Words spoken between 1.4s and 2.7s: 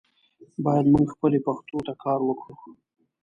پښتو ته کار وکړو.